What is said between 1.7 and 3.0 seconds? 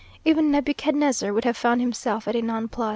himself at a nonplus.